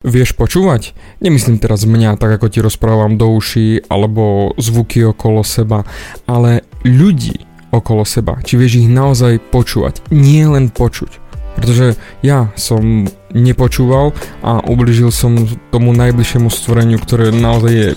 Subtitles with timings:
[0.00, 0.96] Vieš počúvať?
[1.20, 5.84] Nemyslím teraz mňa, tak ako ti rozprávam do uší, alebo zvuky okolo seba,
[6.24, 7.36] ale ľudí
[7.68, 8.40] okolo seba.
[8.40, 11.20] Či vieš ich naozaj počúvať, nie len počuť.
[11.52, 15.36] Pretože ja som nepočúval a ubližil som
[15.68, 17.88] tomu najbližšiemu stvoreniu, ktoré naozaj je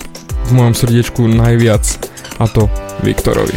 [0.44, 1.88] v mojom srdiečku najviac,
[2.36, 2.68] a to
[3.00, 3.56] Viktorovi.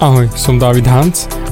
[0.00, 1.35] Ahoj, som David Hans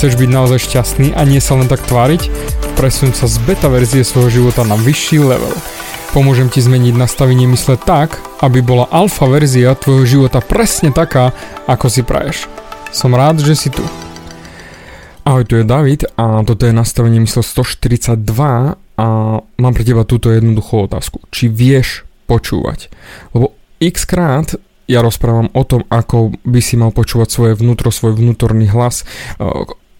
[0.00, 2.32] Chceš byť naozaj šťastný a nie sa len tak tváriť?
[2.72, 5.52] Presun sa z beta verzie svojho života na vyšší level.
[6.16, 11.36] Pomôžem ti zmeniť nastavenie mysle tak, aby bola alfa verzia tvojho života presne taká,
[11.68, 12.48] ako si praješ.
[12.96, 13.84] Som rád, že si tu.
[15.28, 18.16] Ahoj, tu je David a toto je nastavenie mysle 142
[18.96, 19.06] a
[19.44, 21.20] mám pre teba túto jednoduchú otázku.
[21.28, 22.88] Či vieš počúvať?
[23.36, 23.52] Lebo
[23.84, 24.56] x krát
[24.88, 29.04] ja rozprávam o tom, ako by si mal počúvať svoje vnútro, svoj vnútorný hlas,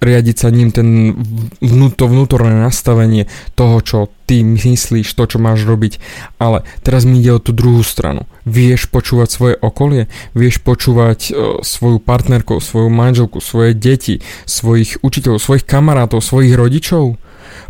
[0.01, 1.15] riadiť sa ním ten
[1.61, 6.01] vnúto, vnútorné nastavenie toho, čo ty myslíš, to, čo máš robiť.
[6.41, 8.25] Ale teraz mi ide o tú druhú stranu.
[8.49, 15.39] Vieš počúvať svoje okolie, vieš počúvať uh, svoju partnerku, svoju manželku, svoje deti, svojich učiteľov,
[15.39, 17.21] svojich kamarátov, svojich rodičov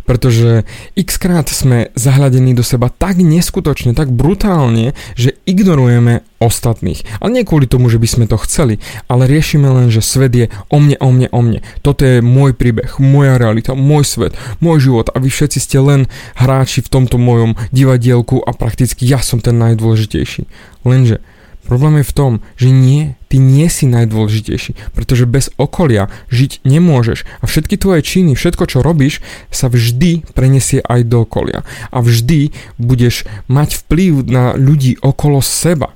[0.03, 0.63] pretože
[0.97, 7.05] x krát sme zahľadení do seba tak neskutočne, tak brutálne, že ignorujeme ostatných.
[7.21, 10.45] Ale nie kvôli tomu, že by sme to chceli, ale riešime len, že svet je
[10.73, 11.59] o mne, o mne, o mne.
[11.85, 16.09] Toto je môj príbeh, moja realita, môj svet, môj život a vy všetci ste len
[16.35, 20.49] hráči v tomto mojom divadielku a prakticky ja som ten najdôležitejší.
[20.81, 21.21] Lenže
[21.65, 27.23] Problém je v tom, že nie, ty nie si najdôležitejší, pretože bez okolia žiť nemôžeš
[27.39, 29.21] a všetky tvoje činy, všetko čo robíš
[29.53, 31.61] sa vždy prenesie aj do okolia
[31.93, 32.51] a vždy
[32.81, 35.93] budeš mať vplyv na ľudí okolo seba.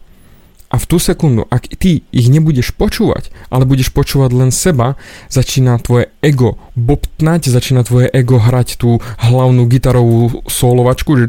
[0.75, 4.99] A v tú sekundu, ak ty ich nebudeš počúvať, ale budeš počúvať len seba,
[5.31, 11.25] začína tvoje ego bobtnať, začína tvoje ego hrať tú hlavnú gitarovú solovačku, že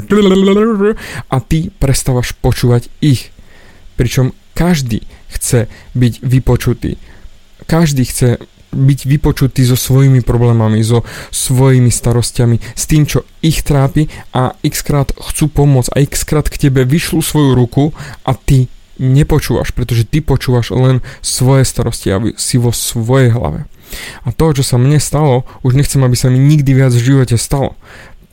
[1.31, 3.31] a ty prestávaš počúvať ich
[3.97, 5.03] pričom každý
[5.33, 7.01] chce byť vypočutý.
[7.67, 8.37] Každý chce
[8.71, 11.01] byť vypočutý so svojimi problémami, so
[11.33, 16.45] svojimi starostiami, s tým, čo ich trápi a x krát chcú pomôcť a x krát
[16.45, 17.95] k tebe vyšľú svoju ruku
[18.27, 23.69] a ty nepočúvaš, pretože ty počúvaš len svoje starosti a si vo svojej hlave.
[24.27, 27.39] A to, čo sa mne stalo, už nechcem, aby sa mi nikdy viac v živote
[27.39, 27.79] stalo,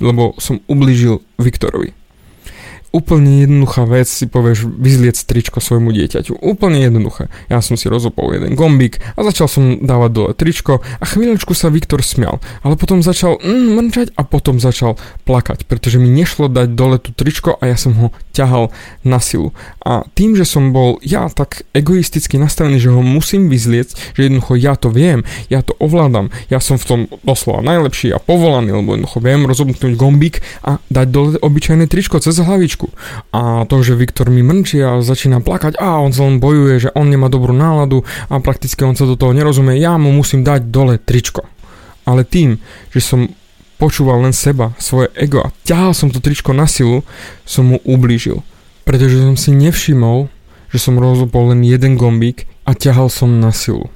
[0.02, 1.94] lebo som ublížil Viktorovi
[2.94, 6.38] úplne jednoduchá vec, si povieš vyzliec tričko svojmu dieťaťu.
[6.38, 7.26] Úplne jednoduché.
[7.50, 11.74] Ja som si rozopol jeden gombík a začal som dávať dole tričko a chvíľočku sa
[11.74, 12.38] Viktor smial.
[12.62, 14.94] Ale potom začal mm, mrčať a potom začal
[15.26, 18.70] plakať, pretože mi nešlo dať dole tú tričko a ja som ho ťahal
[19.02, 19.50] na silu.
[19.82, 24.54] A tým, že som bol ja tak egoisticky nastavený, že ho musím vyzliecť, že jednoducho
[24.54, 28.94] ja to viem, ja to ovládam, ja som v tom doslova najlepší a povolaný, lebo
[28.94, 32.96] jednoducho viem rozobnúť gombík a dať dole obyčajné tričko cez hlavičku trošku.
[33.32, 36.94] A to, že Viktor mi mrčí a začína plakať a on sa len bojuje, že
[36.94, 40.68] on nemá dobrú náladu a prakticky on sa do toho nerozumie, ja mu musím dať
[40.68, 41.46] dole tričko.
[42.04, 42.60] Ale tým,
[42.92, 43.20] že som
[43.80, 47.02] počúval len seba, svoje ego a ťahal som to tričko na silu,
[47.48, 48.44] som mu ublížil.
[48.84, 50.28] Pretože som si nevšimol,
[50.68, 53.88] že som rozopol len jeden gombík a ťahal som na silu.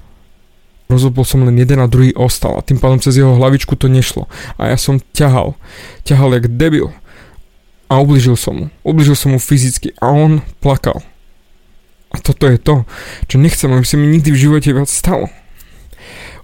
[0.88, 4.24] Rozopol som len jeden a druhý ostal a tým pádom cez jeho hlavičku to nešlo.
[4.56, 5.52] A ja som ťahal.
[6.08, 6.96] Ťahal jak debil
[7.88, 8.66] a ubližil som mu.
[8.84, 11.00] Ubližil som mu fyzicky a on plakal.
[12.12, 12.88] A toto je to,
[13.28, 15.28] čo nechcem, aby sa mi nikdy v živote viac stalo.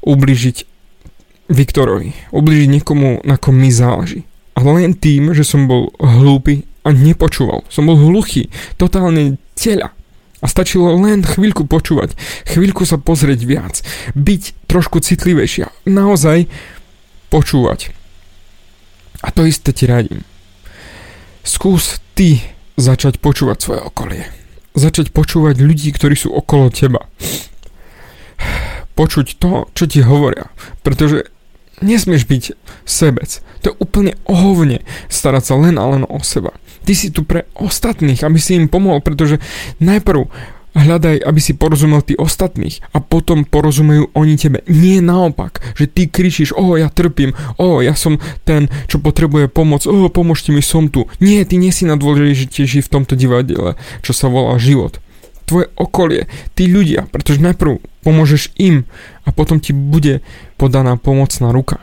[0.05, 0.69] Ubližiť
[1.49, 2.17] Viktorovi.
[2.33, 4.25] Ubližiť niekomu, na kom mi záleží.
[4.57, 7.65] A len tým, že som bol hlúpy a nepočúval.
[7.69, 9.93] Som bol hluchý, totálne tela.
[10.41, 12.13] A stačilo len chvíľku počúvať,
[12.45, 13.81] chvíľku sa pozrieť viac,
[14.13, 16.53] byť trošku citlivejšia, naozaj
[17.33, 17.97] počúvať.
[19.25, 20.21] A to isté ti radím.
[21.45, 22.41] Skús ty
[22.81, 24.25] začať počúvať svoje okolie.
[24.73, 27.05] Začať počúvať ľudí, ktorí sú okolo teba.
[28.99, 30.49] Počuť to, čo ti hovoria.
[30.81, 31.29] Pretože
[31.85, 32.45] nesmieš byť
[32.89, 33.45] sebec.
[33.61, 34.83] To je úplne ohovne
[35.13, 36.57] starať sa len a len o seba.
[36.85, 39.41] Ty si tu pre ostatných, aby si im pomohol, pretože
[39.81, 40.29] najprv
[40.75, 44.67] Hľadaj, aby si porozumel tí ostatných a potom porozumejú oni tebe.
[44.67, 47.31] Nie naopak, že ty kričíš, o, ja trpím,
[47.63, 51.07] o, ja som ten, čo potrebuje pomoc, o, pomôžte mi, som tu.
[51.23, 54.99] Nie, ty nie si na dôležitejší v tomto divadele, čo sa volá život.
[55.47, 56.27] Tvoje okolie,
[56.59, 58.83] tí ľudia, pretože najprv pomôžeš im
[59.23, 60.27] a potom ti bude
[60.59, 61.79] podaná pomocná ruka.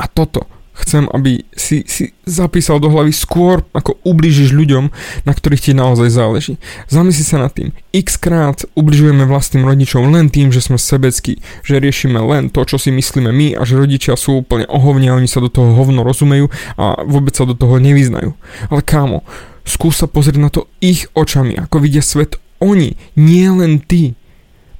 [0.00, 0.48] A toto
[0.86, 4.88] chcem, aby si, si zapísal do hlavy skôr, ako ubližíš ľuďom,
[5.26, 6.54] na ktorých ti naozaj záleží.
[6.86, 7.74] Zamysli sa nad tým.
[7.90, 12.78] X krát ubližujeme vlastným rodičom len tým, že sme sebeckí, že riešime len to, čo
[12.78, 16.06] si myslíme my a že rodičia sú úplne ohovne a oni sa do toho hovno
[16.06, 16.48] rozumejú
[16.78, 18.32] a vôbec sa do toho nevyznajú.
[18.70, 19.26] Ale kámo,
[19.66, 24.14] skús sa pozrieť na to ich očami, ako vidia svet oni, nie len ty.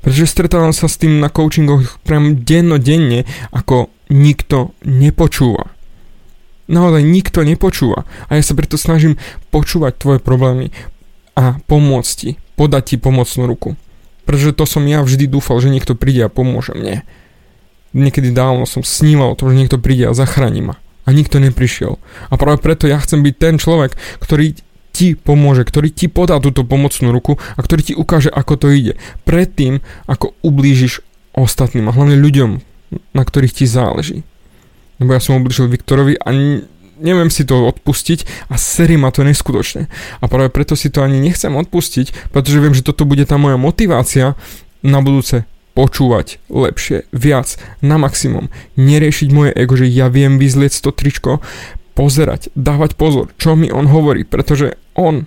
[0.00, 5.80] Pretože stretávam sa s tým na coachingoch priam dennodenne, ako nikto nepočúva
[6.70, 8.06] naozaj nikto nepočúva.
[8.31, 9.19] A ja sa preto snažím
[9.50, 10.70] počúvať tvoje problémy
[11.34, 13.75] a pomôcť ti, podať ti pomocnú ruku.
[14.25, 17.02] Pretože to som ja vždy dúfal, že niekto príde a pomôže mne.
[17.90, 20.75] Niekedy dávno som sníval o tom, že niekto príde a zachráni ma.
[21.02, 21.99] A nikto neprišiel.
[22.31, 24.55] A práve preto ja chcem byť ten človek, ktorý
[24.94, 28.94] ti pomôže, ktorý ti podá túto pomocnú ruku a ktorý ti ukáže, ako to ide.
[29.26, 31.02] Predtým, ako ublížiš
[31.34, 32.50] ostatným a hlavne ľuďom,
[33.14, 34.22] na ktorých ti záleží
[35.00, 36.29] lebo ja som ubližil Viktorovi a
[37.00, 39.88] neviem si to odpustiť a seri ma to neskutočne.
[40.20, 43.56] A práve preto si to ani nechcem odpustiť, pretože viem, že toto bude tá moja
[43.56, 44.37] motivácia
[44.85, 50.93] na budúce počúvať lepšie, viac, na maximum, neriešiť moje ego, že ja viem vyzlieť to
[50.93, 51.41] tričko,
[51.96, 55.25] pozerať, dávať pozor, čo mi on hovorí, pretože on,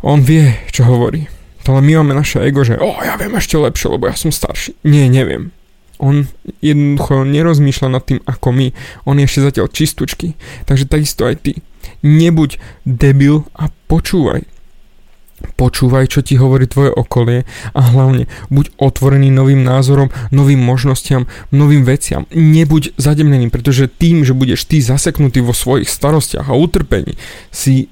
[0.00, 1.28] on vie, čo hovorí.
[1.70, 4.74] Ale my máme naše ego, že o, ja viem ešte lepšie, lebo ja som starší.
[4.82, 5.54] Nie, neviem.
[6.00, 6.24] On
[6.64, 8.72] jednoducho nerozmýšľa nad tým ako my.
[9.04, 10.34] On je ešte zatiaľ čistúčky.
[10.64, 11.52] Takže takisto aj ty.
[12.00, 12.56] Nebuď
[12.88, 14.48] debil a počúvaj.
[15.56, 21.84] Počúvaj, čo ti hovorí tvoje okolie a hlavne buď otvorený novým názorom, novým možnostiam, novým
[21.84, 22.28] veciam.
[22.32, 27.16] Nebuď zademnený, pretože tým, že budeš ty zaseknutý vo svojich starostiach a utrpení,
[27.48, 27.88] si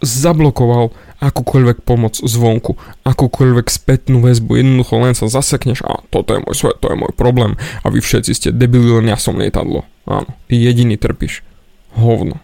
[0.00, 6.56] zablokoval akúkoľvek pomoc zvonku, akúkoľvek spätnú väzbu, jednoducho len sa zasekneš a toto je môj
[6.56, 9.84] svet, to je môj problém a vy všetci ste debili, len ja som lietadlo.
[10.08, 11.44] Áno, ty jediný trpíš.
[11.94, 12.40] Hovno.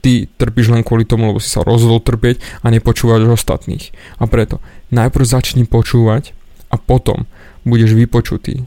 [0.00, 3.92] Ty trpíš len kvôli tomu, lebo si sa rozhodol trpieť a nepočúvaš ostatných.
[4.16, 4.62] A preto
[4.94, 6.32] najprv začni počúvať
[6.72, 7.28] a potom
[7.66, 8.64] budeš vypočutý.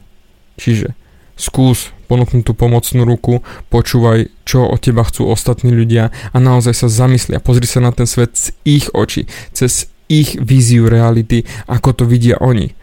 [0.59, 0.93] Čiže
[1.33, 3.41] skús ponúknuť tú pomocnú ruku,
[3.73, 8.05] počúvaj, čo od teba chcú ostatní ľudia a naozaj sa zamyslia, pozri sa na ten
[8.05, 12.77] svet z ich očí, cez ich víziu reality, ako to vidia oni.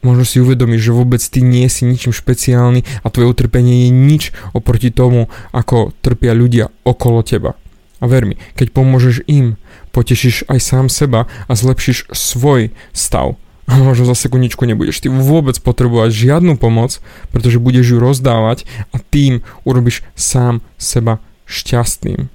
[0.00, 4.32] Možno si uvedomíš, že vôbec ty nie si ničím špeciálny a tvoje utrpenie je nič
[4.56, 7.56] oproti tomu, ako trpia ľudia okolo teba.
[8.00, 9.56] A ver mi, keď pomôžeš im,
[9.96, 13.36] potešíš aj sám seba a zlepšíš svoj stav
[13.68, 17.00] možno za sekundičku nebudeš ty vôbec potrebovať žiadnu pomoc,
[17.32, 22.28] pretože budeš ju rozdávať a tým urobíš sám seba šťastným.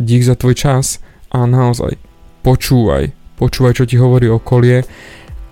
[0.00, 0.98] Dík za tvoj čas
[1.30, 2.00] a naozaj
[2.42, 4.84] počúvaj, počúvaj, čo ti hovorí okolie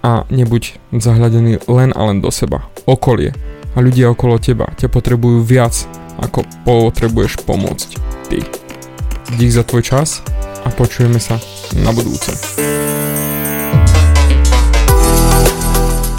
[0.03, 2.67] a nebuď zahľadený len a len do seba.
[2.85, 3.33] Okolie
[3.73, 5.73] a ľudia okolo teba ťa potrebujú viac,
[6.21, 7.89] ako potrebuješ pomôcť
[8.29, 8.45] ty.
[9.41, 10.21] Dík za tvoj čas
[10.67, 11.41] a počujeme sa
[11.81, 12.92] na budúce.